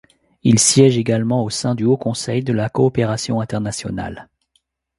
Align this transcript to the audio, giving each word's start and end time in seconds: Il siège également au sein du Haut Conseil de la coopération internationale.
Il 0.41 0.57
siège 0.57 0.97
également 0.97 1.43
au 1.43 1.51
sein 1.51 1.75
du 1.75 1.83
Haut 1.85 1.95
Conseil 1.95 2.43
de 2.43 2.53
la 2.53 2.69
coopération 2.69 3.39
internationale. 3.39 4.29